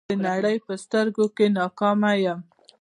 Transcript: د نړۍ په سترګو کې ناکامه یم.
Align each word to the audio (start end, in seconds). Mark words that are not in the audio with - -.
د 0.09 0.11
نړۍ 0.27 0.57
په 0.65 0.73
سترګو 0.83 1.25
کې 1.35 1.45
ناکامه 1.57 2.11
یم. 2.23 2.39